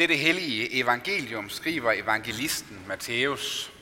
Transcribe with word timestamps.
Dette 0.00 0.16
hellige 0.16 0.74
evangelium 0.74 1.50
skriver 1.50 1.92
evangelisten 1.92 2.84
Matthæus. 2.86 3.72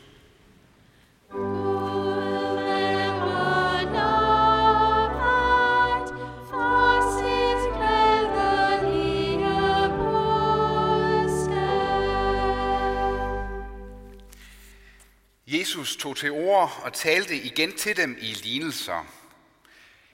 Jesus 15.46 15.96
tog 15.96 16.16
til 16.16 16.30
ord 16.30 16.80
og 16.84 16.92
talte 16.92 17.36
igen 17.36 17.72
til 17.72 17.96
dem 17.96 18.16
i 18.20 18.32
lignelser. 18.32 19.06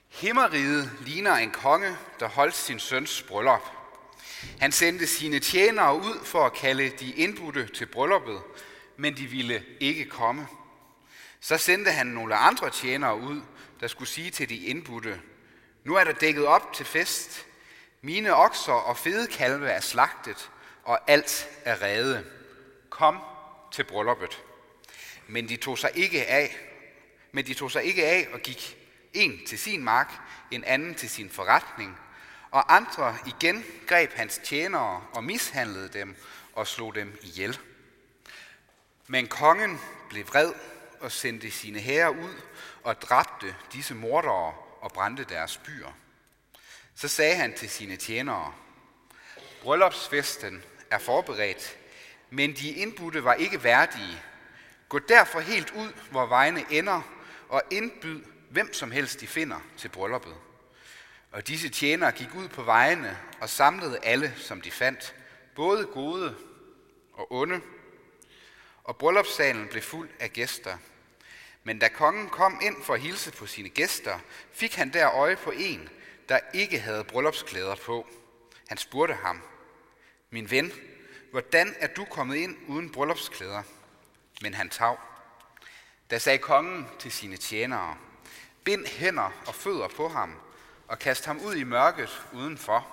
Himmeriget 0.08 0.90
ligner 1.06 1.34
en 1.34 1.50
konge, 1.50 1.96
der 2.20 2.28
holdt 2.28 2.54
sin 2.54 2.78
søns 2.78 3.22
bryllup. 3.22 3.83
Han 4.60 4.72
sendte 4.72 5.06
sine 5.06 5.38
tjenere 5.38 5.96
ud 5.96 6.24
for 6.24 6.46
at 6.46 6.52
kalde 6.52 6.88
de 6.88 7.12
indbudte 7.12 7.66
til 7.66 7.86
brylluppet, 7.86 8.40
men 8.96 9.16
de 9.16 9.26
ville 9.26 9.64
ikke 9.80 10.04
komme. 10.04 10.46
Så 11.40 11.58
sendte 11.58 11.90
han 11.90 12.06
nogle 12.06 12.34
andre 12.34 12.70
tjenere 12.70 13.20
ud, 13.20 13.40
der 13.80 13.86
skulle 13.86 14.08
sige 14.08 14.30
til 14.30 14.48
de 14.48 14.56
indbudte, 14.56 15.20
nu 15.84 15.94
er 15.94 16.04
der 16.04 16.12
dækket 16.12 16.46
op 16.46 16.72
til 16.72 16.86
fest. 16.86 17.46
Mine 18.02 18.34
okser 18.34 18.72
og 18.72 18.96
fede 18.96 19.26
kalve 19.26 19.68
er 19.68 19.80
slagtet, 19.80 20.50
og 20.82 21.10
alt 21.10 21.48
er 21.64 21.82
reddet. 21.82 22.24
Kom 22.90 23.18
til 23.72 23.84
brylluppet. 23.84 24.42
Men 25.28 25.48
de 25.48 25.56
tog 25.56 25.78
sig 25.78 25.90
ikke 25.94 26.26
af, 26.26 26.56
men 27.32 27.46
de 27.46 27.54
tog 27.54 27.70
sig 27.70 27.84
ikke 27.84 28.06
af 28.06 28.28
og 28.32 28.40
gik 28.40 28.76
en 29.12 29.46
til 29.46 29.58
sin 29.58 29.84
mark, 29.84 30.12
en 30.50 30.64
anden 30.64 30.94
til 30.94 31.10
sin 31.10 31.30
forretning, 31.30 31.98
og 32.54 32.76
andre 32.76 33.16
igen 33.26 33.64
greb 33.86 34.12
hans 34.12 34.40
tjenere 34.44 35.02
og 35.12 35.24
mishandlede 35.24 35.88
dem 35.88 36.16
og 36.52 36.66
slog 36.66 36.94
dem 36.94 37.18
ihjel. 37.22 37.58
Men 39.06 39.26
kongen 39.26 39.80
blev 40.08 40.28
vred 40.28 40.52
og 41.00 41.12
sendte 41.12 41.50
sine 41.50 41.80
hære 41.80 42.12
ud 42.12 42.34
og 42.82 43.02
dræbte 43.02 43.56
disse 43.72 43.94
mordere 43.94 44.54
og 44.80 44.92
brændte 44.92 45.24
deres 45.24 45.56
byer. 45.56 45.96
Så 46.94 47.08
sagde 47.08 47.34
han 47.34 47.54
til 47.54 47.70
sine 47.70 47.96
tjenere, 47.96 48.54
Bryllupsfesten 49.62 50.62
er 50.90 50.98
forberedt, 50.98 51.76
men 52.30 52.52
de 52.56 52.70
indbudte 52.70 53.24
var 53.24 53.34
ikke 53.34 53.64
værdige. 53.64 54.22
Gå 54.88 54.98
derfor 54.98 55.40
helt 55.40 55.70
ud, 55.70 55.92
hvor 56.10 56.26
vejene 56.26 56.64
ender, 56.70 57.02
og 57.48 57.62
indbyd 57.70 58.24
hvem 58.50 58.72
som 58.72 58.90
helst 58.90 59.20
de 59.20 59.26
finder 59.26 59.60
til 59.76 59.88
brylluppet. 59.88 60.34
Og 61.34 61.48
disse 61.48 61.68
tjenere 61.68 62.12
gik 62.12 62.34
ud 62.34 62.48
på 62.48 62.62
vejene 62.62 63.18
og 63.40 63.48
samlede 63.48 63.98
alle, 64.02 64.34
som 64.36 64.60
de 64.60 64.70
fandt, 64.70 65.14
både 65.54 65.86
gode 65.86 66.36
og 67.12 67.32
onde. 67.32 67.60
Og 68.84 68.96
bryllupssalen 68.96 69.68
blev 69.68 69.82
fuld 69.82 70.10
af 70.20 70.32
gæster. 70.32 70.76
Men 71.64 71.78
da 71.78 71.88
kongen 71.88 72.28
kom 72.28 72.58
ind 72.62 72.82
for 72.82 72.94
at 72.94 73.00
hilse 73.00 73.32
på 73.32 73.46
sine 73.46 73.68
gæster, 73.68 74.18
fik 74.52 74.74
han 74.74 74.92
der 74.92 75.10
øje 75.10 75.36
på 75.36 75.50
en, 75.50 75.88
der 76.28 76.38
ikke 76.52 76.78
havde 76.78 77.04
bryllupsklæder 77.04 77.74
på. 77.74 78.06
Han 78.68 78.78
spurgte 78.78 79.14
ham, 79.14 79.42
min 80.30 80.50
ven, 80.50 80.72
hvordan 81.30 81.74
er 81.78 81.86
du 81.86 82.04
kommet 82.04 82.36
ind 82.36 82.56
uden 82.68 82.92
bryllupsklæder? 82.92 83.62
Men 84.42 84.54
han 84.54 84.68
tav. 84.70 84.98
Da 86.10 86.18
sagde 86.18 86.38
kongen 86.38 86.88
til 86.98 87.12
sine 87.12 87.36
tjenere, 87.36 87.96
bind 88.64 88.86
hænder 88.86 89.30
og 89.46 89.54
fødder 89.54 89.88
på 89.88 90.08
ham, 90.08 90.40
og 90.88 90.98
kast 90.98 91.26
ham 91.26 91.38
ud 91.38 91.54
i 91.54 91.64
mørket 91.64 92.26
udenfor. 92.32 92.86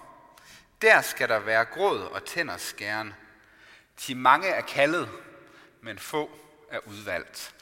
Der 0.82 1.02
skal 1.02 1.30
der 1.30 1.40
være 1.40 1.66
gråd 1.66 2.00
og 2.00 2.26
tænder 2.26 2.58
skæren. 2.58 3.14
Til 3.98 4.18
mange 4.18 4.48
er 4.48 4.62
kaldet, 4.62 5.10
men 5.82 6.00
få 6.00 6.32
er 6.70 6.80
udvalgt. 6.86 7.56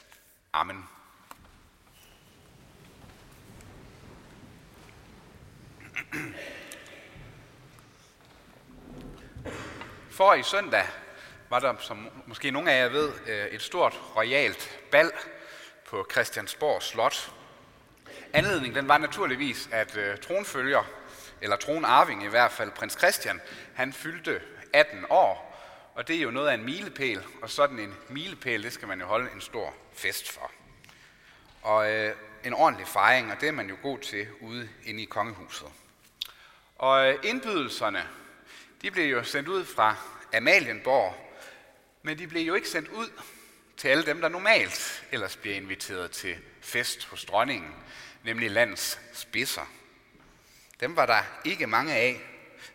Amen. 0.52 0.88
For 10.10 10.34
i 10.34 10.42
søndag 10.42 10.88
var 11.48 11.60
der, 11.60 11.74
som 11.78 12.08
måske 12.26 12.50
nogle 12.50 12.72
af 12.72 12.82
jer 12.82 12.88
ved, 12.88 13.12
øh, 13.26 13.46
et 13.46 13.62
stort 13.62 14.00
royalt 14.16 14.80
bal 14.90 15.10
på 15.86 16.06
Christiansborg 16.12 16.82
Slot. 16.82 17.32
Anledningen 18.32 18.76
den 18.76 18.88
var 18.88 18.98
naturligvis, 18.98 19.68
at 19.72 19.96
øh, 19.96 20.18
tronfølger, 20.18 20.82
eller 21.40 21.56
tronarving 21.56 22.24
i 22.24 22.28
hvert 22.28 22.52
fald, 22.52 22.70
prins 22.70 22.98
Christian, 22.98 23.40
han 23.74 23.92
fyldte 23.92 24.40
18 24.72 25.04
år, 25.10 25.50
og 25.94 26.08
det 26.08 26.16
er 26.16 26.20
jo 26.20 26.30
noget 26.30 26.48
af 26.48 26.54
en 26.54 26.64
milepæl, 26.64 27.22
og 27.42 27.50
sådan 27.50 27.78
en 27.78 27.94
milepæl, 28.08 28.62
det 28.62 28.72
skal 28.72 28.88
man 28.88 29.00
jo 29.00 29.06
holde 29.06 29.30
en 29.34 29.40
stor 29.40 29.74
fest 29.92 30.32
for. 30.32 30.50
Og 31.62 31.90
øh, 31.90 32.14
en 32.44 32.54
ordentlig 32.54 32.86
fejring, 32.86 33.32
og 33.32 33.40
det 33.40 33.48
er 33.48 33.52
man 33.52 33.68
jo 33.68 33.76
god 33.82 33.98
til 33.98 34.26
ude 34.40 34.68
inde 34.84 35.02
i 35.02 35.06
kongehuset. 35.06 35.68
Og 36.78 37.08
øh, 37.08 37.18
indbydelserne, 37.22 38.08
de 38.82 38.90
blev 38.90 39.04
jo 39.04 39.22
sendt 39.22 39.48
ud 39.48 39.64
fra 39.64 39.96
Amalienborg, 40.34 41.14
men 42.02 42.18
de 42.18 42.26
blev 42.26 42.42
jo 42.42 42.54
ikke 42.54 42.68
sendt 42.68 42.88
ud 42.88 43.08
til 43.76 43.88
alle 43.88 44.06
dem, 44.06 44.20
der 44.20 44.28
normalt 44.28 45.04
ellers 45.12 45.36
bliver 45.36 45.56
inviteret 45.56 46.10
til 46.10 46.36
fest 46.60 47.04
hos 47.04 47.24
dronningen, 47.24 47.74
nemlig 48.24 48.50
landets 48.50 49.00
spidser. 49.12 49.66
Dem 50.80 50.96
var 50.96 51.06
der 51.06 51.22
ikke 51.44 51.66
mange 51.66 51.94
af. 51.94 52.20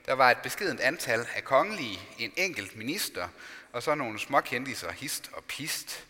Der 0.05 0.13
var 0.13 0.31
et 0.31 0.37
beskedent 0.37 0.79
antal 0.79 1.27
af 1.35 1.43
kongelige, 1.43 1.99
en 2.17 2.33
enkelt 2.35 2.75
minister, 2.75 3.27
og 3.73 3.83
så 3.83 3.95
nogle 3.95 4.19
småkendiser, 4.19 4.91
hist 4.91 5.29
og 5.33 5.43
pist. 5.43 6.05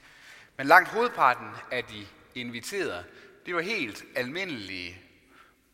Men 0.57 0.67
langt 0.67 0.89
hovedparten 0.89 1.49
af 1.71 1.83
de 1.83 2.07
inviterede, 2.35 3.05
det 3.45 3.55
var 3.55 3.61
helt 3.61 4.03
almindelige 4.15 5.01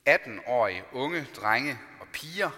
18-årige 0.09 0.83
unge 0.91 1.27
drenge 1.35 1.79
og 1.99 2.07
piger. 2.07 2.49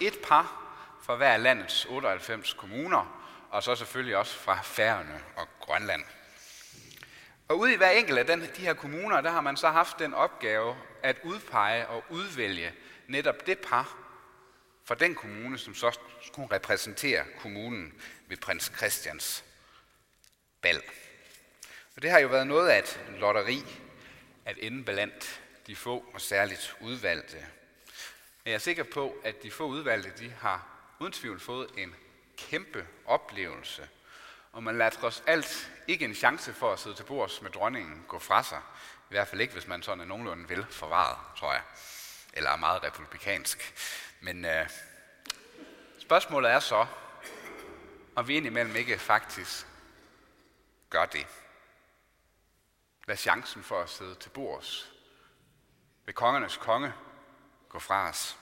Et 0.00 0.18
par 0.28 0.72
fra 1.02 1.16
hver 1.16 1.36
landets 1.36 1.86
98 1.86 2.52
kommuner, 2.52 3.20
og 3.50 3.62
så 3.62 3.74
selvfølgelig 3.74 4.16
også 4.16 4.38
fra 4.38 4.58
Færøerne 4.62 5.20
og 5.36 5.48
Grønland. 5.60 6.02
Og 7.50 7.58
ude 7.58 7.72
i 7.72 7.76
hver 7.76 7.90
enkelt 7.90 8.18
af 8.18 8.26
den, 8.26 8.40
de 8.40 8.62
her 8.62 8.74
kommuner, 8.74 9.20
der 9.20 9.30
har 9.30 9.40
man 9.40 9.56
så 9.56 9.68
haft 9.68 9.98
den 9.98 10.14
opgave 10.14 10.76
at 11.02 11.16
udpege 11.22 11.86
og 11.86 12.04
udvælge 12.10 12.74
netop 13.06 13.46
det 13.46 13.58
par 13.58 13.96
fra 14.84 14.94
den 14.94 15.14
kommune, 15.14 15.58
som 15.58 15.74
så 15.74 15.98
skulle 16.22 16.52
repræsentere 16.52 17.24
kommunen 17.38 17.94
ved 18.28 18.36
prins 18.36 18.72
Christians 18.76 19.44
bal. 20.62 20.82
Og 21.96 22.02
det 22.02 22.10
har 22.10 22.18
jo 22.18 22.28
været 22.28 22.46
noget 22.46 22.68
af 22.68 22.78
et 22.78 23.00
lotteri 23.18 23.64
at 24.44 24.56
ende 24.60 24.84
blandt 24.84 25.42
de 25.66 25.76
få 25.76 26.04
og 26.14 26.20
særligt 26.20 26.76
udvalgte. 26.80 27.36
Men 28.44 28.50
jeg 28.50 28.54
er 28.54 28.58
sikker 28.58 28.84
på, 28.84 29.16
at 29.24 29.42
de 29.42 29.50
få 29.50 29.64
udvalgte, 29.64 30.24
de 30.24 30.30
har 30.40 30.66
uden 31.00 31.12
tvivl 31.12 31.40
fået 31.40 31.70
en 31.76 31.94
kæmpe 32.36 32.86
oplevelse– 33.06 33.88
og 34.52 34.62
man 34.62 34.78
lader 34.78 34.90
trods 34.90 35.22
alt 35.26 35.72
ikke 35.88 36.04
en 36.04 36.14
chance 36.14 36.54
for 36.54 36.72
at 36.72 36.78
sidde 36.78 36.96
til 36.96 37.04
bords 37.04 37.42
med 37.42 37.50
dronningen 37.50 38.04
gå 38.08 38.18
fra 38.18 38.42
sig. 38.42 38.60
I 39.10 39.12
hvert 39.14 39.28
fald 39.28 39.40
ikke, 39.40 39.52
hvis 39.52 39.66
man 39.66 39.82
sådan 39.82 40.00
er 40.00 40.04
nogenlunde 40.04 40.48
vel 40.48 40.66
forvaret, 40.70 41.18
tror 41.36 41.52
jeg. 41.52 41.62
Eller 42.32 42.50
er 42.50 42.56
meget 42.56 42.82
republikansk. 42.82 43.74
Men 44.20 44.44
øh, 44.44 44.68
spørgsmålet 45.98 46.50
er 46.50 46.60
så, 46.60 46.86
om 48.14 48.28
vi 48.28 48.36
indimellem 48.36 48.76
ikke 48.76 48.98
faktisk 48.98 49.66
gør 50.90 51.06
det. 51.06 51.26
Lad 53.06 53.16
chancen 53.16 53.62
for 53.62 53.82
at 53.82 53.90
sidde 53.90 54.14
til 54.14 54.28
bords 54.28 54.92
ved 56.06 56.14
kongernes 56.14 56.56
konge 56.56 56.92
gå 57.68 57.78
fra 57.78 58.08
os. 58.08 58.36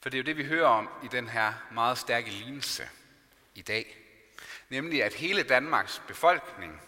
For 0.00 0.10
det 0.10 0.18
er 0.18 0.22
jo 0.22 0.26
det, 0.26 0.36
vi 0.36 0.44
hører 0.44 0.68
om 0.68 0.88
i 1.04 1.08
den 1.08 1.28
her 1.28 1.54
meget 1.70 1.98
stærke 1.98 2.30
lignelse 2.30 2.88
i 3.54 3.62
dag 3.62 4.05
nemlig 4.68 5.04
at 5.04 5.14
hele 5.14 5.42
Danmarks 5.42 6.02
befolkning 6.06 6.80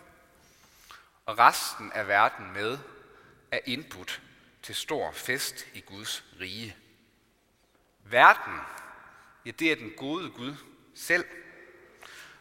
og 1.27 1.39
resten 1.39 1.93
af 1.93 2.09
verden 2.09 2.53
med 2.53 2.79
er 3.51 3.61
indbudt 3.67 4.23
til 4.63 4.75
stor 4.75 5.13
fest 5.13 5.67
i 5.75 5.81
Guds 5.81 6.25
rige. 6.41 6.77
Verden, 8.05 8.61
ja, 9.47 9.51
det 9.51 9.73
er 9.73 9.77
den 9.77 9.93
gode 9.97 10.31
Gud 10.31 10.55
selv. 10.95 11.25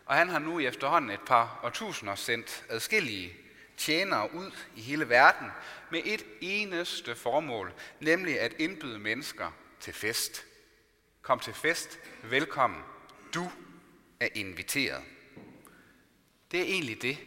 Og 0.05 0.15
han 0.15 0.29
har 0.29 0.39
nu 0.39 0.59
i 0.59 0.65
efterhånden 0.65 1.09
et 1.09 1.21
par 1.25 1.59
årtusinder 1.63 2.15
sendt 2.15 2.65
adskillige 2.69 3.37
tjenere 3.77 4.33
ud 4.33 4.51
i 4.75 4.81
hele 4.81 5.09
verden 5.09 5.47
med 5.91 6.01
et 6.05 6.25
eneste 6.41 7.15
formål, 7.15 7.73
nemlig 7.99 8.39
at 8.39 8.53
indbyde 8.59 8.99
mennesker 8.99 9.51
til 9.79 9.93
fest. 9.93 10.45
Kom 11.21 11.39
til 11.39 11.53
fest, 11.53 11.99
velkommen. 12.23 12.81
Du 13.33 13.51
er 14.19 14.27
inviteret. 14.35 15.03
Det 16.51 16.59
er 16.59 16.63
egentlig 16.63 17.01
det, 17.01 17.17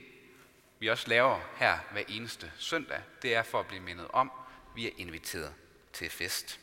vi 0.79 0.87
også 0.89 1.09
laver 1.09 1.41
her 1.57 1.79
hver 1.93 2.05
eneste 2.09 2.53
søndag. 2.59 3.03
Det 3.23 3.35
er 3.35 3.43
for 3.43 3.61
at 3.61 3.67
blive 3.67 3.83
mindet 3.83 4.09
om, 4.09 4.33
vi 4.75 4.87
er 4.87 4.93
inviteret 4.97 5.55
til 5.93 6.11
fest. 6.11 6.61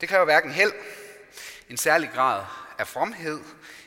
Det 0.00 0.08
kræver 0.08 0.24
hverken 0.24 0.50
held, 0.50 0.72
en 1.68 1.76
særlig 1.76 2.10
grad 2.14 2.46
af 2.78 2.88
fromhed, 2.88 3.40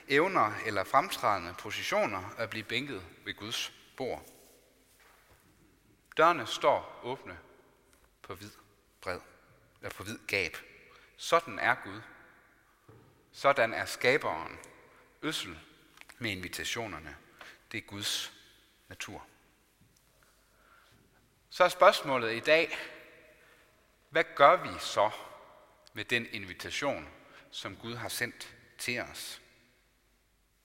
evner 0.08 0.54
eller 0.66 0.84
fremtrædende 0.84 1.56
positioner 1.60 2.34
at 2.38 2.50
blive 2.50 2.64
bænket 2.64 3.04
ved 3.26 3.34
Guds 3.34 3.74
bord. 3.98 4.26
Dørene 6.18 6.48
står 6.48 7.00
åbne 7.04 7.38
på 8.22 8.36
hvid 8.36 8.52
bred, 9.02 9.20
eller 9.82 9.94
på 9.94 10.04
hvid 10.04 10.20
gab. 10.28 10.58
Sådan 11.18 11.60
er 11.60 11.76
Gud. 11.84 12.02
Sådan 13.32 13.74
er 13.74 13.86
skaberen. 13.86 14.60
Øssel 15.22 15.60
med 16.18 16.32
invitationerne. 16.32 17.16
Det 17.72 17.78
er 17.78 17.82
Guds 17.82 18.34
natur. 18.90 19.28
Så 21.50 21.64
er 21.64 21.70
spørgsmålet 21.70 22.34
i 22.34 22.40
dag, 22.40 22.78
hvad 24.10 24.24
gør 24.36 24.64
vi 24.64 24.80
så 24.80 25.10
med 25.94 26.06
den 26.06 26.28
invitation, 26.32 27.10
som 27.52 27.76
Gud 27.76 27.96
har 27.96 28.10
sendt 28.10 28.56
til 28.78 29.02
os? 29.02 29.42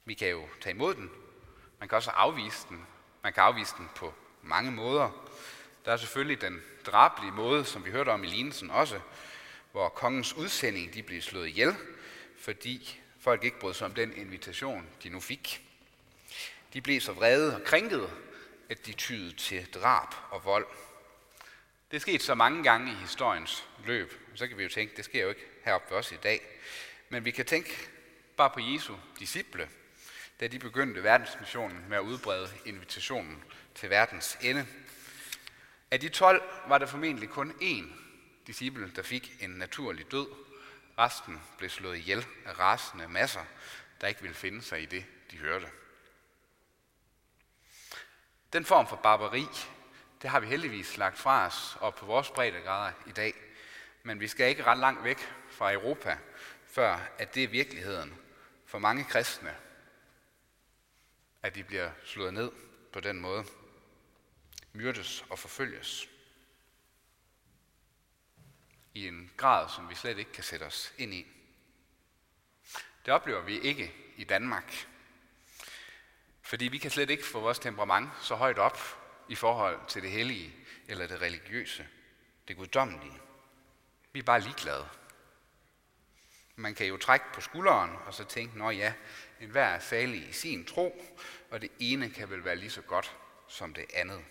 Vi 0.04 0.14
kan 0.14 0.28
jo 0.28 0.48
tage 0.60 0.74
imod 0.74 0.94
den. 0.94 1.10
Man 1.78 1.88
kan 1.88 1.96
også 1.96 2.10
afvise 2.10 2.68
den. 2.68 2.86
Man 3.22 3.32
kan 3.32 3.42
afvise 3.42 3.74
den 3.78 3.88
på 3.96 4.14
mange 4.42 4.70
måder. 4.70 5.28
Der 5.84 5.92
er 5.92 5.96
selvfølgelig 5.96 6.40
den 6.40 6.62
drablige 6.86 7.32
måde, 7.32 7.64
som 7.64 7.84
vi 7.84 7.90
hørte 7.90 8.08
om 8.08 8.24
i 8.24 8.26
lignelsen 8.26 8.70
også, 8.70 9.00
hvor 9.72 9.88
kongens 9.88 10.34
udsending 10.34 10.94
de 10.94 11.02
blev 11.02 11.22
slået 11.22 11.48
ihjel, 11.48 11.76
fordi 12.38 13.01
folk 13.22 13.44
ikke 13.44 13.58
brød 13.58 13.74
sig 13.74 13.84
om 13.84 13.94
den 13.94 14.16
invitation, 14.16 14.88
de 15.02 15.08
nu 15.08 15.20
fik. 15.20 15.62
De 16.72 16.80
blev 16.80 17.00
så 17.00 17.12
vrede 17.12 17.56
og 17.56 17.64
krænkede, 17.64 18.10
at 18.68 18.86
de 18.86 18.92
tydede 18.92 19.36
til 19.36 19.66
drab 19.74 20.08
og 20.30 20.44
vold. 20.44 20.66
Det 21.90 21.96
er 21.96 22.00
sket 22.00 22.22
så 22.22 22.34
mange 22.34 22.62
gange 22.62 22.92
i 22.92 22.94
historiens 22.94 23.64
løb, 23.84 24.28
og 24.32 24.38
så 24.38 24.48
kan 24.48 24.58
vi 24.58 24.62
jo 24.62 24.68
tænke, 24.68 24.96
det 24.96 25.04
sker 25.04 25.22
jo 25.22 25.28
ikke 25.28 25.46
heroppe 25.64 25.90
ved 25.90 25.98
os 25.98 26.12
i 26.12 26.16
dag. 26.16 26.40
Men 27.08 27.24
vi 27.24 27.30
kan 27.30 27.46
tænke 27.46 27.88
bare 28.36 28.50
på 28.50 28.60
Jesu 28.60 28.94
disciple, 29.18 29.68
da 30.40 30.46
de 30.46 30.58
begyndte 30.58 31.02
verdensmissionen 31.02 31.88
med 31.88 31.96
at 31.96 32.02
udbrede 32.02 32.50
invitationen 32.64 33.44
til 33.74 33.90
verdens 33.90 34.38
ende. 34.40 34.66
Af 35.90 36.00
de 36.00 36.08
12 36.08 36.42
var 36.68 36.78
der 36.78 36.86
formentlig 36.86 37.28
kun 37.28 37.50
én 37.50 37.84
disciple, 38.46 38.92
der 38.96 39.02
fik 39.02 39.32
en 39.40 39.50
naturlig 39.50 40.12
død. 40.12 40.26
Resten 40.98 41.42
blev 41.58 41.70
slået 41.70 41.96
ihjel 41.96 42.26
af 42.44 42.58
rasende 42.58 43.08
masser, 43.08 43.44
der 44.00 44.06
ikke 44.06 44.22
ville 44.22 44.34
finde 44.34 44.62
sig 44.62 44.82
i 44.82 44.86
det, 44.86 45.04
de 45.30 45.38
hørte. 45.38 45.70
Den 48.52 48.64
form 48.64 48.88
for 48.88 48.96
barbari, 48.96 49.46
det 50.22 50.30
har 50.30 50.40
vi 50.40 50.46
heldigvis 50.46 50.96
lagt 50.96 51.18
fra 51.18 51.46
os 51.46 51.76
og 51.80 51.94
på 51.94 52.06
vores 52.06 52.30
breddegrader 52.30 52.92
i 53.06 53.12
dag. 53.12 53.34
Men 54.02 54.20
vi 54.20 54.28
skal 54.28 54.48
ikke 54.48 54.64
ret 54.64 54.78
langt 54.78 55.04
væk 55.04 55.18
fra 55.50 55.72
Europa, 55.72 56.18
før 56.66 56.98
at 57.18 57.34
det 57.34 57.44
er 57.44 57.48
virkeligheden 57.48 58.18
for 58.66 58.78
mange 58.78 59.04
kristne, 59.04 59.56
at 61.42 61.54
de 61.54 61.64
bliver 61.64 61.90
slået 62.04 62.34
ned 62.34 62.52
på 62.92 63.00
den 63.00 63.20
måde, 63.20 63.44
myrdes 64.72 65.24
og 65.30 65.38
forfølges 65.38 66.08
i 68.94 69.08
en 69.08 69.30
grad, 69.36 69.68
som 69.68 69.90
vi 69.90 69.94
slet 69.94 70.18
ikke 70.18 70.32
kan 70.32 70.44
sætte 70.44 70.64
os 70.64 70.92
ind 70.98 71.14
i. 71.14 71.26
Det 73.06 73.14
oplever 73.14 73.40
vi 73.40 73.60
ikke 73.60 73.94
i 74.16 74.24
Danmark. 74.24 74.86
Fordi 76.42 76.64
vi 76.64 76.78
kan 76.78 76.90
slet 76.90 77.10
ikke 77.10 77.26
få 77.26 77.40
vores 77.40 77.58
temperament 77.58 78.10
så 78.22 78.34
højt 78.34 78.58
op 78.58 78.78
i 79.28 79.34
forhold 79.34 79.80
til 79.88 80.02
det 80.02 80.10
hellige 80.10 80.54
eller 80.88 81.06
det 81.06 81.20
religiøse, 81.20 81.88
det 82.48 82.56
guddommelige. 82.56 83.20
Vi 84.12 84.18
er 84.18 84.22
bare 84.22 84.40
ligeglade. 84.40 84.88
Man 86.56 86.74
kan 86.74 86.86
jo 86.86 86.96
trække 86.96 87.26
på 87.34 87.40
skulderen 87.40 87.90
og 88.06 88.14
så 88.14 88.24
tænke, 88.24 88.58
nå 88.58 88.70
ja, 88.70 88.92
enhver 89.40 89.64
er 89.64 89.78
salig 89.78 90.28
i 90.28 90.32
sin 90.32 90.64
tro, 90.64 91.04
og 91.50 91.62
det 91.62 91.70
ene 91.78 92.10
kan 92.10 92.30
vel 92.30 92.44
være 92.44 92.56
lige 92.56 92.70
så 92.70 92.82
godt 92.82 93.16
som 93.48 93.74
det 93.74 93.86
andet. 93.94 94.24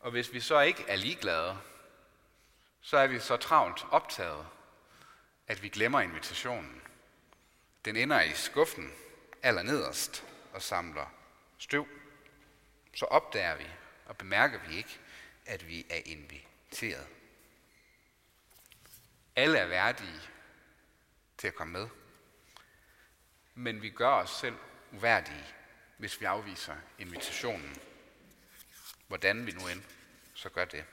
Og 0.00 0.10
hvis 0.10 0.32
vi 0.32 0.40
så 0.40 0.60
ikke 0.60 0.84
er 0.88 0.96
ligeglade, 0.96 1.58
så 2.88 2.96
er 2.96 3.06
vi 3.06 3.18
så 3.18 3.36
travlt 3.36 3.86
optaget, 3.90 4.46
at 5.46 5.62
vi 5.62 5.68
glemmer 5.68 6.00
invitationen. 6.00 6.82
Den 7.84 7.96
ender 7.96 8.20
i 8.20 8.32
skuffen 8.32 8.92
allernederst 9.42 10.24
og 10.52 10.62
samler 10.62 11.06
støv. 11.58 11.86
Så 12.94 13.04
opdager 13.04 13.56
vi 13.56 13.66
og 14.06 14.16
bemærker 14.16 14.58
vi 14.68 14.76
ikke, 14.76 14.98
at 15.46 15.68
vi 15.68 15.86
er 15.90 16.00
inviteret. 16.04 17.06
Alle 19.36 19.58
er 19.58 19.66
værdige 19.66 20.20
til 21.38 21.48
at 21.48 21.54
komme 21.54 21.72
med. 21.72 21.88
Men 23.54 23.82
vi 23.82 23.90
gør 23.90 24.10
os 24.10 24.30
selv 24.30 24.56
uværdige, 24.92 25.46
hvis 25.98 26.20
vi 26.20 26.24
afviser 26.24 26.76
invitationen. 26.98 27.76
Hvordan 29.06 29.46
vi 29.46 29.52
nu 29.52 29.68
end 29.68 29.82
så 30.34 30.48
gør 30.48 30.64
det. 30.64 30.84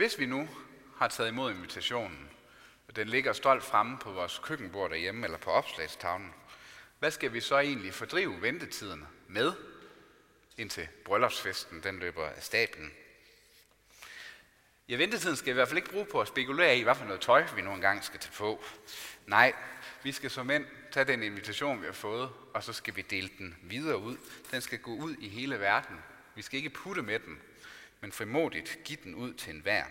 Hvis 0.00 0.18
vi 0.18 0.26
nu 0.26 0.48
har 0.96 1.08
taget 1.08 1.28
imod 1.28 1.52
invitationen, 1.52 2.30
og 2.88 2.96
den 2.96 3.08
ligger 3.08 3.32
stolt 3.32 3.64
fremme 3.64 3.98
på 3.98 4.12
vores 4.12 4.40
køkkenbord 4.44 4.90
derhjemme 4.90 5.26
eller 5.26 5.38
på 5.38 5.50
opslagstavlen, 5.50 6.34
hvad 6.98 7.10
skal 7.10 7.32
vi 7.32 7.40
så 7.40 7.58
egentlig 7.58 7.94
fordrive 7.94 8.42
ventetiden 8.42 9.06
med, 9.28 9.52
indtil 10.58 10.88
bryllupsfesten 11.04 11.82
den 11.82 11.98
løber 11.98 12.26
af 12.26 12.42
stablen? 12.42 12.92
Ja, 14.88 14.96
ventetiden 14.96 15.36
skal 15.36 15.46
vi 15.46 15.50
i 15.50 15.54
hvert 15.54 15.68
fald 15.68 15.78
ikke 15.78 15.90
bruge 15.90 16.06
på 16.06 16.20
at 16.20 16.28
spekulere 16.28 16.76
i, 16.78 16.82
hvad 16.82 16.94
for 16.94 17.04
noget 17.04 17.20
tøj 17.20 17.46
vi 17.56 17.62
nu 17.62 17.72
engang 17.72 18.04
skal 18.04 18.20
tage 18.20 18.34
på. 18.36 18.64
Nej, 19.26 19.52
vi 20.02 20.12
skal 20.12 20.30
som 20.30 20.46
mænd 20.46 20.66
tage 20.90 21.04
den 21.04 21.22
invitation, 21.22 21.80
vi 21.80 21.86
har 21.86 21.92
fået, 21.92 22.30
og 22.54 22.62
så 22.64 22.72
skal 22.72 22.96
vi 22.96 23.02
dele 23.02 23.30
den 23.38 23.56
videre 23.62 23.98
ud. 23.98 24.16
Den 24.50 24.60
skal 24.60 24.78
gå 24.78 24.90
ud 24.90 25.16
i 25.18 25.28
hele 25.28 25.60
verden. 25.60 25.96
Vi 26.34 26.42
skal 26.42 26.56
ikke 26.56 26.70
putte 26.70 27.02
med 27.02 27.18
den, 27.18 27.40
men 28.00 28.12
frimodigt 28.12 28.78
give 28.84 28.98
den 29.04 29.14
ud 29.14 29.34
til 29.34 29.54
enhver. 29.54 29.84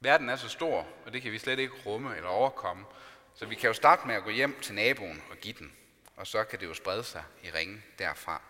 Verden 0.00 0.28
er 0.28 0.36
så 0.36 0.48
stor, 0.48 0.88
og 1.06 1.12
det 1.12 1.22
kan 1.22 1.32
vi 1.32 1.38
slet 1.38 1.58
ikke 1.58 1.74
rumme 1.86 2.16
eller 2.16 2.28
overkomme, 2.28 2.84
så 3.34 3.46
vi 3.46 3.54
kan 3.54 3.68
jo 3.68 3.74
starte 3.74 4.06
med 4.06 4.14
at 4.14 4.24
gå 4.24 4.30
hjem 4.30 4.60
til 4.60 4.74
naboen 4.74 5.22
og 5.30 5.36
give 5.36 5.54
den, 5.58 5.72
og 6.16 6.26
så 6.26 6.44
kan 6.44 6.60
det 6.60 6.66
jo 6.66 6.74
sprede 6.74 7.04
sig 7.04 7.24
i 7.42 7.50
ringen 7.50 7.84
derfra. 7.98 8.42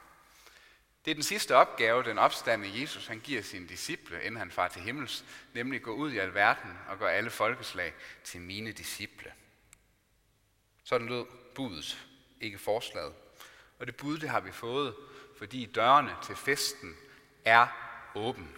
Det 1.05 1.11
er 1.11 1.15
den 1.15 1.23
sidste 1.23 1.57
opgave, 1.57 2.03
den 2.03 2.19
opstande 2.19 2.81
Jesus 2.81 3.07
han 3.07 3.21
giver 3.21 3.43
sine 3.43 3.69
disciple, 3.69 4.23
inden 4.23 4.37
han 4.37 4.51
far 4.51 4.69
til 4.69 4.83
himmels, 4.83 5.25
nemlig 5.55 5.83
gå 5.83 5.95
ud 5.95 6.13
i 6.13 6.19
alverden 6.19 6.79
og 6.89 6.99
gøre 6.99 7.13
alle 7.13 7.31
folkeslag 7.31 7.95
til 8.25 8.41
mine 8.41 8.73
disciple. 8.73 9.33
Sådan 10.85 11.07
lød 11.07 11.25
budet, 11.55 12.07
ikke 12.41 12.59
forslaget. 12.59 13.15
Og 13.79 13.87
det 13.87 13.97
bud, 13.97 14.19
det 14.19 14.29
har 14.29 14.41
vi 14.41 14.53
fået, 14.53 14.95
fordi 15.39 15.67
dørene 15.75 16.17
til 16.25 16.37
festen 16.37 16.97
er 17.45 17.86
åben. 18.17 18.57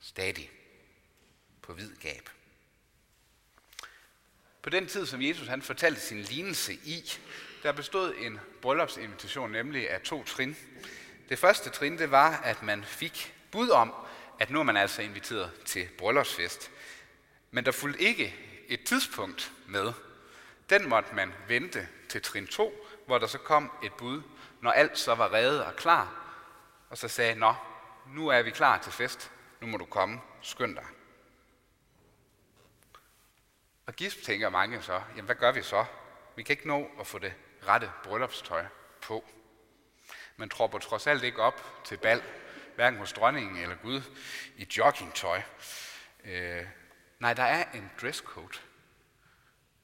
Stadig. 0.00 0.50
På 1.62 1.72
hvid 1.72 1.96
gab. 1.96 2.30
På 4.62 4.70
den 4.70 4.86
tid, 4.86 5.06
som 5.06 5.22
Jesus 5.22 5.48
han 5.48 5.62
fortalte 5.62 6.00
sin 6.00 6.20
lignelse 6.20 6.74
i, 6.74 7.12
der 7.62 7.72
bestod 7.72 8.14
en 8.18 8.40
bryllupsinvitation 8.62 9.50
nemlig 9.50 9.90
af 9.90 10.00
to 10.00 10.24
trin. 10.24 10.56
Det 11.28 11.38
første 11.38 11.70
trin, 11.70 11.98
det 11.98 12.10
var, 12.10 12.36
at 12.36 12.62
man 12.62 12.84
fik 12.84 13.34
bud 13.50 13.70
om, 13.70 13.94
at 14.38 14.50
nu 14.50 14.58
er 14.58 14.62
man 14.62 14.76
altså 14.76 15.02
inviteret 15.02 15.52
til 15.64 15.88
bryllupsfest. 15.98 16.70
Men 17.50 17.64
der 17.64 17.72
fulgte 17.72 18.02
ikke 18.02 18.34
et 18.68 18.84
tidspunkt 18.84 19.52
med. 19.66 19.92
Den 20.70 20.88
måtte 20.88 21.14
man 21.14 21.32
vente 21.48 21.88
til 22.08 22.22
trin 22.22 22.46
2, 22.46 22.86
hvor 23.06 23.18
der 23.18 23.26
så 23.26 23.38
kom 23.38 23.72
et 23.82 23.92
bud, 23.92 24.22
når 24.60 24.70
alt 24.70 24.98
så 24.98 25.14
var 25.14 25.32
reddet 25.32 25.64
og 25.64 25.76
klar. 25.76 26.34
Og 26.90 26.98
så 26.98 27.08
sagde, 27.08 27.34
nå, 27.34 27.54
nu 28.14 28.28
er 28.28 28.42
vi 28.42 28.50
klar 28.50 28.78
til 28.78 28.92
fest. 28.92 29.30
Nu 29.60 29.66
må 29.66 29.76
du 29.76 29.84
komme. 29.84 30.20
Skynd 30.42 30.74
dig. 30.74 30.86
Og 33.86 33.94
gisp 33.94 34.22
tænker 34.22 34.48
mange 34.48 34.82
så, 34.82 35.02
jamen 35.08 35.24
hvad 35.24 35.36
gør 35.36 35.52
vi 35.52 35.62
så? 35.62 35.84
Vi 36.36 36.42
kan 36.42 36.52
ikke 36.52 36.68
nå 36.68 36.90
at 37.00 37.06
få 37.06 37.18
det 37.18 37.34
rette 37.66 37.92
bryllupstøj 38.04 38.64
på. 39.02 39.24
Man 40.36 40.48
tropper 40.48 40.78
trods 40.78 41.06
alt 41.06 41.22
ikke 41.22 41.42
op 41.42 41.84
til 41.84 41.96
bal, 41.96 42.22
hverken 42.74 42.98
hos 42.98 43.12
dronningen 43.12 43.56
eller 43.56 43.76
Gud, 43.76 44.02
i 44.56 44.66
joggingtøj. 44.76 45.42
Øh, 46.24 46.66
nej, 47.18 47.34
der 47.34 47.42
er 47.42 47.70
en 47.74 47.90
dresscode. 48.02 48.58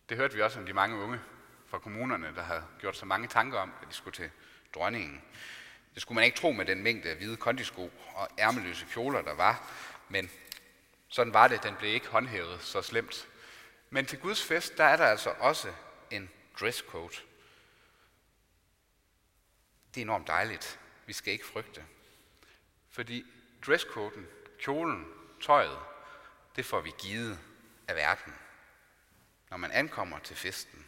Det 0.08 0.16
hørte 0.16 0.34
vi 0.34 0.42
også 0.42 0.58
om 0.58 0.66
de 0.66 0.72
mange 0.72 0.96
unge 0.96 1.20
fra 1.66 1.78
kommunerne, 1.78 2.34
der 2.34 2.42
havde 2.42 2.64
gjort 2.78 2.96
så 2.96 3.06
mange 3.06 3.28
tanker 3.28 3.58
om, 3.58 3.72
at 3.82 3.88
de 3.88 3.94
skulle 3.94 4.14
til 4.14 4.30
dronningen. 4.74 5.22
Det 5.94 6.02
skulle 6.02 6.16
man 6.16 6.24
ikke 6.24 6.38
tro 6.38 6.52
med 6.52 6.64
den 6.64 6.82
mængde 6.82 7.10
af 7.10 7.16
hvide 7.16 7.36
kondisko 7.36 7.90
og 8.14 8.28
ærmeløse 8.38 8.86
kjoler, 8.90 9.22
der 9.22 9.34
var, 9.34 9.70
men 10.08 10.30
sådan 11.08 11.34
var 11.34 11.48
det. 11.48 11.62
Den 11.62 11.76
blev 11.76 11.94
ikke 11.94 12.06
håndhævet 12.06 12.62
så 12.62 12.82
slemt. 12.82 13.28
Men 13.90 14.06
til 14.06 14.18
Guds 14.18 14.42
fest, 14.42 14.76
der 14.76 14.84
er 14.84 14.96
der 14.96 15.06
altså 15.06 15.30
også 15.30 15.72
en 16.10 16.30
dresscode. 16.60 17.14
Det 19.94 20.00
er 20.00 20.04
enormt 20.04 20.26
dejligt. 20.26 20.80
Vi 21.06 21.12
skal 21.12 21.32
ikke 21.32 21.46
frygte. 21.46 21.84
Fordi 22.90 23.26
dresscoden, 23.66 24.26
kjolen, 24.58 25.06
tøjet, 25.42 25.78
det 26.56 26.66
får 26.66 26.80
vi 26.80 26.92
givet 26.98 27.38
af 27.88 27.96
verden. 27.96 28.34
når 29.50 29.56
man 29.56 29.72
ankommer 29.72 30.18
til 30.18 30.36
festen. 30.36 30.86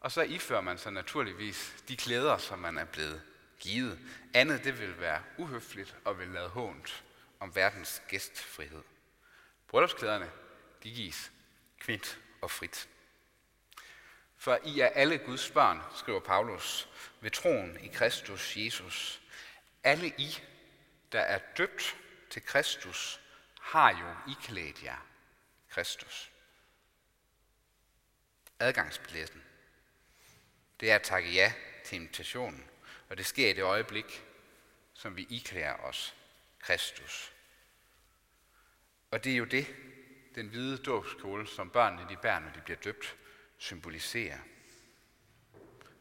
Og 0.00 0.12
så 0.12 0.22
ifører 0.22 0.60
man 0.60 0.78
sig 0.78 0.92
naturligvis 0.92 1.84
de 1.88 1.96
klæder, 1.96 2.38
som 2.38 2.58
man 2.58 2.78
er 2.78 2.84
blevet 2.84 3.22
givet. 3.62 3.98
Andet 4.34 4.64
det 4.64 4.78
vil 4.78 5.00
være 5.00 5.22
uhøfligt 5.38 5.96
og 6.04 6.18
vil 6.18 6.28
lade 6.28 6.48
hånt 6.48 7.04
om 7.40 7.56
verdens 7.56 8.02
gæstfrihed. 8.08 8.82
Bryllupsklæderne, 9.68 10.30
de 10.82 10.90
gives 10.90 11.32
kvint 11.78 12.18
og 12.40 12.50
frit. 12.50 12.88
For 14.36 14.58
I 14.64 14.80
er 14.80 14.86
alle 14.86 15.18
Guds 15.18 15.50
børn, 15.50 15.82
skriver 15.96 16.20
Paulus, 16.20 16.88
ved 17.20 17.30
troen 17.30 17.78
i 17.84 17.88
Kristus 17.88 18.56
Jesus. 18.56 19.22
Alle 19.84 20.08
I, 20.08 20.38
der 21.12 21.20
er 21.20 21.38
døbt 21.56 21.96
til 22.30 22.44
Kristus, 22.44 23.20
har 23.60 23.90
jo 23.90 24.32
iklædt 24.32 24.82
jer 24.82 25.06
Kristus. 25.70 26.30
Adgangsbilletten. 28.58 29.42
Det 30.80 30.90
er 30.90 30.94
at 30.94 31.02
takke 31.02 31.32
ja 31.32 31.52
til 31.84 31.96
invitationen, 31.96 32.68
og 33.12 33.18
det 33.18 33.26
sker 33.26 33.50
i 33.50 33.52
det 33.52 33.62
øjeblik, 33.62 34.24
som 34.94 35.16
vi 35.16 35.26
iklærer 35.30 35.76
os 35.76 36.14
Kristus. 36.60 37.32
Og 39.10 39.24
det 39.24 39.32
er 39.32 39.36
jo 39.36 39.44
det, 39.44 39.66
den 40.34 40.48
hvide 40.48 40.78
dåbskjole, 40.78 41.46
som 41.46 41.70
børnene 41.70 42.08
de 42.08 42.16
bærer, 42.16 42.38
når 42.38 42.50
de 42.50 42.60
bliver 42.60 42.78
døbt, 42.78 43.16
symboliserer. 43.58 44.38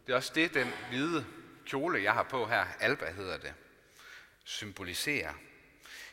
Det 0.08 0.14
er 0.14 0.16
også 0.16 0.32
det, 0.36 0.54
den 0.54 0.68
hvide 0.90 1.26
kjole, 1.66 2.04
jeg 2.04 2.14
har 2.14 2.24
på 2.24 2.46
her, 2.46 2.66
Alba 2.80 3.12
hedder 3.12 3.38
det, 3.38 3.54
symboliserer. 4.44 5.34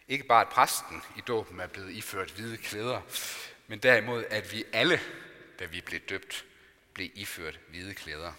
Ikke 0.09 0.25
bare, 0.25 0.47
at 0.47 0.53
præsten 0.53 1.03
i 1.17 1.21
dåben 1.21 1.61
er 1.61 1.67
blevet 1.67 1.91
iført 1.91 2.31
hvide 2.31 2.57
klæder, 2.57 3.01
men 3.67 3.79
derimod, 3.79 4.25
at 4.31 4.53
vi 4.53 4.65
alle, 4.73 5.01
da 5.59 5.65
vi 5.65 5.81
blev 5.81 6.01
døbt, 6.01 6.47
blev 6.95 7.11
iført 7.15 7.61
hvide 7.69 7.95
klæder. 7.95 8.33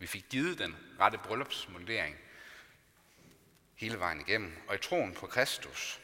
Vi 0.00 0.06
fik 0.06 0.24
givet 0.30 0.58
den 0.58 0.76
rette 1.00 1.18
bryllupsmundering 1.18 2.16
hele 3.74 3.98
vejen 3.98 4.20
igennem, 4.20 4.56
og 4.68 4.74
i 4.74 4.78
troen 4.78 5.14
på 5.14 5.26
Kristus, 5.26 6.00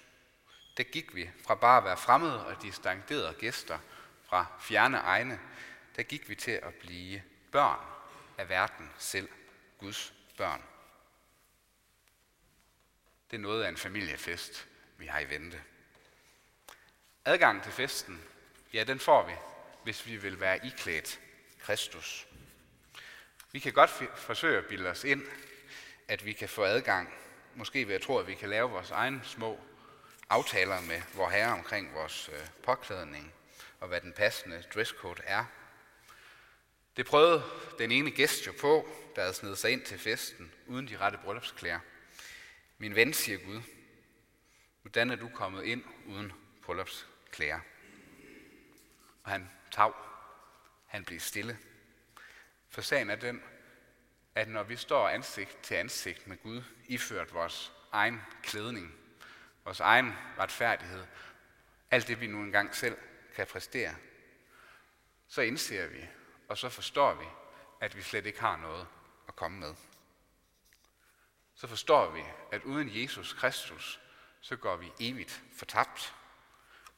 der 0.76 0.82
gik 0.82 1.14
vi 1.14 1.30
fra 1.46 1.54
bare 1.54 1.78
at 1.78 1.84
være 1.84 1.96
fremmede 1.96 2.46
og 2.46 2.62
distancerede 2.62 3.34
gæster 3.38 3.78
fra 4.24 4.46
fjerne 4.60 4.96
egne, 4.96 5.40
der 5.96 6.02
gik 6.02 6.28
vi 6.28 6.34
til 6.34 6.50
at 6.50 6.74
blive 6.74 7.22
børn 7.52 7.86
af 8.38 8.48
verden 8.48 8.90
selv, 8.98 9.28
Guds 9.78 10.14
børn. 10.36 10.62
Det 13.30 13.36
er 13.36 13.40
noget 13.40 13.64
af 13.64 13.68
en 13.68 13.76
familiefest, 13.76 14.68
vi 14.98 15.06
har 15.06 15.20
i 15.20 15.28
vente. 15.28 15.62
Adgang 17.24 17.62
til 17.62 17.72
festen, 17.72 18.22
ja, 18.72 18.84
den 18.84 19.00
får 19.00 19.26
vi, 19.26 19.32
hvis 19.84 20.06
vi 20.06 20.16
vil 20.16 20.40
være 20.40 20.66
iklædt 20.66 21.20
Kristus. 21.60 22.26
Vi 23.52 23.58
kan 23.58 23.72
godt 23.72 23.90
forsøge 24.16 24.58
at 24.58 24.66
bilde 24.66 24.90
os 24.90 25.04
ind, 25.04 25.22
at 26.08 26.24
vi 26.24 26.32
kan 26.32 26.48
få 26.48 26.64
adgang, 26.64 27.14
måske 27.54 27.88
ved 27.88 27.94
at 27.94 28.02
tro, 28.02 28.18
at 28.18 28.26
vi 28.26 28.34
kan 28.34 28.48
lave 28.48 28.70
vores 28.70 28.90
egne 28.90 29.20
små 29.24 29.60
aftaler 30.28 30.80
med 30.80 31.02
vor 31.14 31.28
herre 31.28 31.52
omkring 31.52 31.94
vores 31.94 32.30
øh, 32.32 32.48
påklædning 32.62 33.32
og 33.80 33.88
hvad 33.88 34.00
den 34.00 34.12
passende 34.12 34.64
dresscode 34.74 35.22
er. 35.24 35.44
Det 36.96 37.06
prøvede 37.06 37.42
den 37.78 37.90
ene 37.90 38.10
gæst 38.10 38.46
jo 38.46 38.52
på, 38.60 38.88
der 39.16 39.22
havde 39.22 39.34
snedet 39.34 39.58
sig 39.58 39.70
ind 39.70 39.82
til 39.82 39.98
festen 39.98 40.52
uden 40.66 40.88
de 40.88 40.96
rette 40.96 41.18
bryllupsklæder. 41.24 41.78
Min 42.78 42.94
ven, 42.94 43.12
siger 43.12 43.38
Gud, 43.38 43.60
hvordan 44.82 45.10
er 45.10 45.16
du 45.16 45.28
kommet 45.34 45.64
ind 45.64 45.84
uden 46.06 46.32
bryllupsklæder? 46.62 47.60
Og 49.24 49.30
han 49.30 49.50
tav. 49.70 49.94
Han 50.86 51.04
blev 51.04 51.20
stille. 51.20 51.58
For 52.76 52.82
sagen 52.82 53.10
er 53.10 53.16
den, 53.16 53.42
at 54.34 54.48
når 54.48 54.62
vi 54.62 54.76
står 54.76 55.08
ansigt 55.08 55.58
til 55.62 55.74
ansigt 55.74 56.26
med 56.26 56.36
Gud, 56.36 56.62
iført 56.86 57.34
vores 57.34 57.72
egen 57.92 58.20
klædning, 58.42 58.94
vores 59.64 59.80
egen 59.80 60.14
retfærdighed, 60.38 61.06
alt 61.90 62.08
det 62.08 62.20
vi 62.20 62.26
nu 62.26 62.38
engang 62.38 62.74
selv 62.74 62.98
kan 63.34 63.46
præstere, 63.46 63.94
så 65.28 65.42
indser 65.42 65.86
vi, 65.86 66.08
og 66.48 66.58
så 66.58 66.68
forstår 66.68 67.14
vi, 67.14 67.24
at 67.80 67.96
vi 67.96 68.02
slet 68.02 68.26
ikke 68.26 68.40
har 68.40 68.56
noget 68.56 68.86
at 69.28 69.36
komme 69.36 69.58
med. 69.58 69.74
Så 71.54 71.66
forstår 71.66 72.10
vi, 72.10 72.22
at 72.52 72.62
uden 72.62 73.02
Jesus 73.02 73.32
Kristus, 73.32 74.00
så 74.40 74.56
går 74.56 74.76
vi 74.76 74.92
evigt 75.00 75.42
fortabt. 75.58 76.14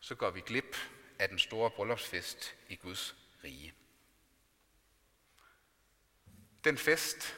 Så 0.01 0.15
går 0.15 0.31
vi 0.31 0.41
glip 0.41 0.77
af 1.19 1.29
den 1.29 1.39
store 1.39 1.71
bryllupsfest 1.71 2.57
i 2.69 2.77
Guds 2.77 3.17
rige. 3.45 3.75
Den 6.65 6.79
fest, 6.79 7.37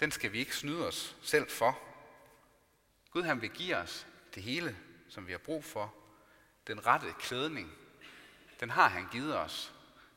den 0.00 0.10
skal 0.10 0.32
vi 0.32 0.38
ikke 0.38 0.56
snyde 0.56 0.88
os 0.88 1.16
selv 1.22 1.50
for. 1.50 1.80
Gud 3.10 3.22
han 3.22 3.42
vil 3.42 3.50
give 3.50 3.76
os 3.76 4.06
det 4.34 4.42
hele, 4.42 4.76
som 5.08 5.26
vi 5.26 5.32
har 5.32 5.38
brug 5.38 5.64
for. 5.64 5.94
Den 6.66 6.86
rette 6.86 7.14
klædning, 7.20 7.72
den 8.60 8.70
har 8.70 8.88
han 8.88 9.08
givet 9.12 9.38
os. 9.38 9.72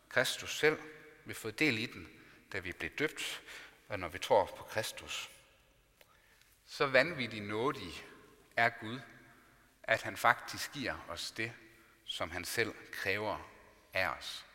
Kristus 0.09 0.59
selv. 0.59 0.79
Vi 1.25 1.33
har 1.33 1.35
fået 1.35 1.59
del 1.59 1.77
i 1.77 1.85
den, 1.85 2.09
da 2.53 2.59
vi 2.59 2.71
blev 2.71 2.91
døbt, 2.91 3.41
og 3.87 3.99
når 3.99 4.07
vi 4.07 4.19
tror 4.19 4.45
på 4.45 4.63
Kristus. 4.63 5.31
Så 6.65 6.85
vanvittigt 6.85 7.45
nådig 7.45 8.05
er 8.55 8.69
Gud, 8.69 8.99
at 9.83 10.01
han 10.01 10.17
faktisk 10.17 10.73
giver 10.73 11.05
os 11.09 11.31
det, 11.31 11.53
som 12.05 12.31
han 12.31 12.45
selv 12.45 12.75
kræver 12.91 13.49
af 13.93 14.07
os. 14.07 14.45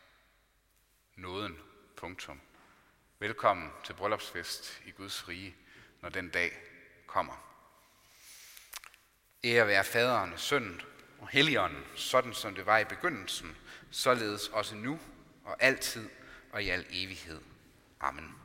Nåden. 1.15 1.59
Punktum. 1.95 2.41
Velkommen 3.21 3.69
til 3.83 3.93
bryllupsfest 3.93 4.81
i 4.85 4.91
Guds 4.91 5.27
rige, 5.27 5.55
når 6.01 6.09
den 6.09 6.29
dag 6.29 6.51
kommer. 7.07 7.33
Ære 9.43 9.67
være 9.67 9.83
faderen, 9.83 10.37
sønnen 10.37 10.81
og 11.19 11.27
helligånden, 11.27 11.83
sådan 11.95 12.33
som 12.33 12.55
det 12.55 12.65
var 12.65 12.77
i 12.77 12.85
begyndelsen, 12.85 13.57
således 13.91 14.47
også 14.47 14.75
nu 14.75 14.99
og 15.43 15.63
altid 15.63 16.09
og 16.51 16.63
i 16.63 16.69
al 16.69 16.85
evighed. 16.89 17.41
Amen. 17.99 18.40